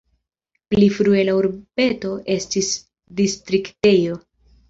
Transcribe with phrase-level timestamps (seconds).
[0.73, 2.71] Pli frue la urbeto estis
[3.21, 4.17] distriktejo.